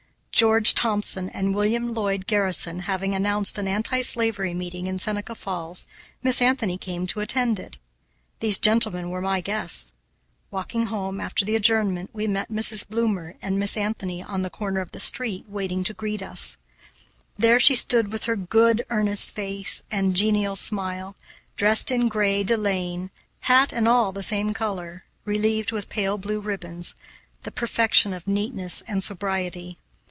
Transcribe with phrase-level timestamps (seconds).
[0.33, 5.85] George Thompson and William Lloyd Garrison having announced an anti slavery meeting in Seneca Falls,
[6.23, 7.77] Miss Anthony came to attend it.
[8.39, 9.91] These gentlemen were my guests.
[10.49, 12.87] Walking home, after the adjournment, we met Mrs.
[12.89, 16.57] Bloomer and Miss Anthony on the corner of the street, waiting to greet us.
[17.37, 21.15] There she stood, with her good, earnest face and genial smile,
[21.55, 23.11] dressed in gray delaine,
[23.41, 26.95] hat and all the same color, relieved with pale blue ribbons,
[27.43, 29.77] the perfection of neatness and sobriety.